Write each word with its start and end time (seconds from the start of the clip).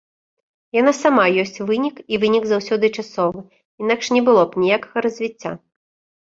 Яна 0.77 0.91
сама 1.03 1.25
ёсць 1.43 1.61
вынік, 1.71 1.95
і 2.15 2.19
вынік 2.23 2.43
заўсёды 2.53 2.89
часовы, 3.03 3.45
інакш 3.85 4.05
не 4.15 4.21
было 4.31 4.41
б 4.55 4.65
ніякага 4.65 4.97
развіцця. 5.09 5.51